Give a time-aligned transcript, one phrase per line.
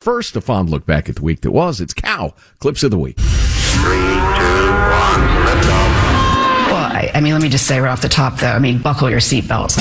[0.00, 1.78] First, a fond look back at the week that was.
[1.78, 3.18] It's Cow Clips of the Week.
[3.18, 6.70] Three, two, one, lift off.
[6.70, 8.78] Well, I, I mean, let me just say right off the top, though, I mean,
[8.78, 9.76] buckle your seatbelts.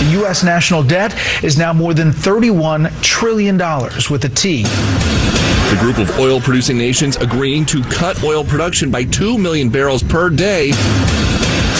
[0.00, 0.42] The U.S.
[0.42, 4.64] national debt is now more than $31 trillion with a T.
[4.64, 10.02] The group of oil producing nations agreeing to cut oil production by 2 million barrels
[10.02, 10.72] per day.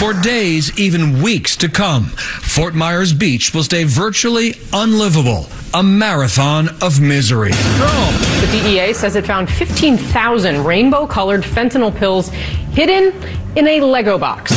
[0.01, 5.45] For days, even weeks to come, Fort Myers Beach will stay virtually unlivable.
[5.75, 7.51] A marathon of misery.
[7.51, 12.29] The DEA says it found 15,000 rainbow colored fentanyl pills
[12.73, 13.13] hidden
[13.55, 14.51] in a Lego box.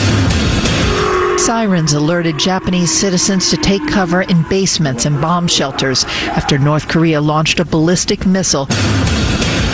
[1.45, 7.21] Sirens alerted Japanese citizens to take cover in basements and bomb shelters after North Korea
[7.21, 8.67] launched a ballistic missile.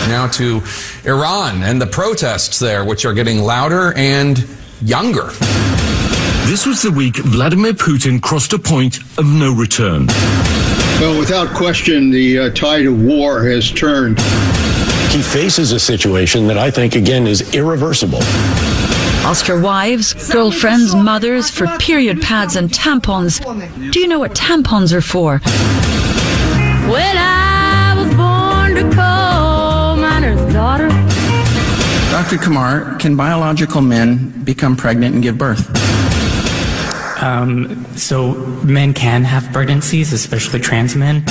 [0.09, 0.61] Now to
[1.05, 4.45] Iran and the protests there, which are getting louder and
[4.81, 5.31] younger.
[6.45, 10.07] This was the week Vladimir Putin crossed a point of no return.
[10.99, 14.19] Well, without question, the uh, tide of war has turned.
[15.11, 18.19] He faces a situation that I think, again, is irreversible.
[19.23, 23.39] Ask your wives, girlfriends, mothers for period pads and tampons.
[23.91, 25.37] Do you know what tampons are for?
[26.89, 29.20] When I was born to coal
[32.21, 32.37] Dr.
[32.37, 35.67] Kumar, can biological men become pregnant and give birth?
[37.19, 38.33] Um, so
[38.63, 41.23] men can have pregnancies, especially trans men.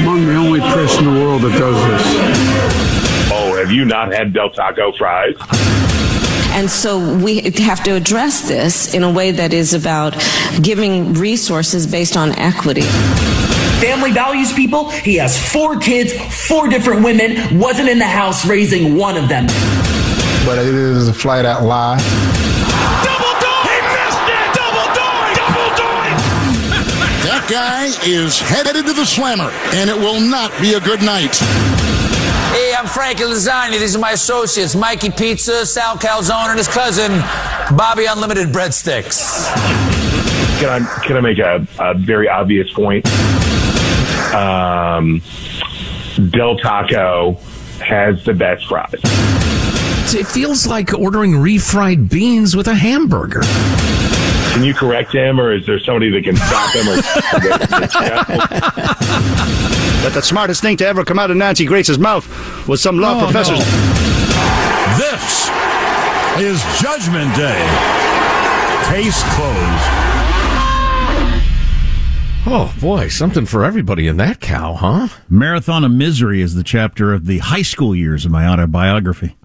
[0.00, 3.30] Among the only person in the world that does this.
[3.30, 5.34] Oh, have you not had Del Taco fries?
[6.52, 10.16] And so we have to address this in a way that is about
[10.62, 12.86] giving resources based on equity.
[13.80, 14.90] Family values people.
[14.90, 16.12] He has four kids,
[16.46, 19.46] four different women, wasn't in the house raising one of them.
[20.44, 21.96] But it is a flat out lie.
[21.96, 23.72] Double doink!
[23.72, 24.52] He missed it!
[24.52, 25.34] Double doink!
[25.34, 27.24] Double doink!
[27.24, 31.36] that guy is headed to the slammer, and it will not be a good night.
[32.52, 33.80] Hey, I'm Frankie Lasagna.
[33.80, 37.12] These are my associates, Mikey Pizza, Sal Calzone, and his cousin,
[37.74, 39.48] Bobby Unlimited Breadsticks.
[40.60, 43.06] Can I can I make a, a very obvious point?
[44.34, 45.22] Um,
[46.30, 47.34] Del Taco
[47.84, 48.92] has the best fries.
[50.12, 53.42] It feels like ordering refried beans with a hamburger.
[54.52, 56.88] Can you correct him, or is there somebody that can stop him?
[56.88, 56.96] Or
[60.02, 62.26] But the smartest thing to ever come out of Nancy Grace's mouth
[62.66, 63.58] was some law Oh, professor's.
[63.58, 63.64] no.
[64.96, 65.50] This
[66.40, 67.60] is Judgment Day.
[68.88, 69.84] Case closed.
[72.46, 75.08] Oh boy, something for everybody in that cow, huh?
[75.28, 79.36] Marathon of Misery is the chapter of the high school years of my autobiography.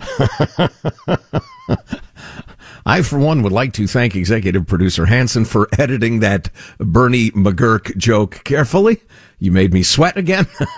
[2.86, 7.98] I, for one, would like to thank executive producer Hanson for editing that Bernie McGurk
[7.98, 9.02] joke carefully.
[9.40, 10.48] You made me sweat again.